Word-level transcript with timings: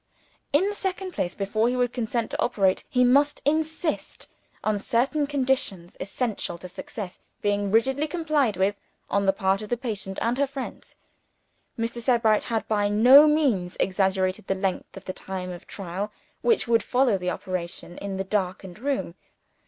In 0.51 0.67
the 0.67 0.73
second 0.75 1.11
place, 1.11 1.35
before 1.35 1.67
he 1.69 1.75
would 1.77 1.93
consent 1.93 2.31
to 2.31 2.41
operate, 2.41 2.85
he 2.89 3.03
must 3.03 3.39
insist 3.45 4.31
on 4.63 4.79
certain 4.79 5.27
conditions, 5.27 5.95
essential 5.99 6.57
to 6.57 6.67
success, 6.67 7.19
being 7.43 7.69
rigidly 7.69 8.07
complied 8.07 8.57
with, 8.57 8.75
on 9.11 9.27
the 9.27 9.31
part 9.31 9.61
of 9.61 9.69
the 9.69 9.77
patient 9.77 10.17
and 10.19 10.39
her 10.39 10.47
friends. 10.47 10.95
Mr. 11.77 12.01
Sebright 12.01 12.45
had 12.45 12.67
by 12.67 12.89
no 12.89 13.27
means 13.27 13.77
exaggerated 13.79 14.47
the 14.47 14.55
length 14.55 14.97
of 14.97 15.05
the 15.05 15.13
time 15.13 15.51
of 15.51 15.67
trial 15.67 16.11
which 16.41 16.67
would 16.67 16.81
follow 16.81 17.15
the 17.15 17.29
operation, 17.29 17.99
in 17.99 18.17
the 18.17 18.23
darkened 18.23 18.79
room. 18.79 19.13